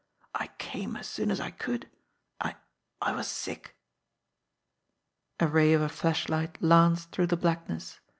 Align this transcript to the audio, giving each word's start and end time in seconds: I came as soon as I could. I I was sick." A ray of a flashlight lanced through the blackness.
I 0.33 0.47
came 0.57 0.95
as 0.95 1.05
soon 1.07 1.29
as 1.29 1.39
I 1.39 1.51
could. 1.51 1.87
I 2.39 2.55
I 3.03 3.11
was 3.11 3.27
sick." 3.27 3.75
A 5.39 5.45
ray 5.45 5.73
of 5.73 5.81
a 5.83 5.89
flashlight 5.89 6.57
lanced 6.59 7.11
through 7.11 7.27
the 7.27 7.37
blackness. 7.37 7.99